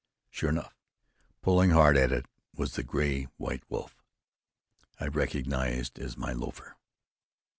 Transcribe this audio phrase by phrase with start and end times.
[0.31, 0.73] Sure enough,
[1.43, 4.01] pulling hard at it, was the gray white wolf
[4.99, 6.75] I recognized as my "lofer."